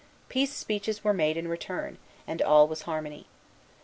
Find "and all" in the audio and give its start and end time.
2.25-2.67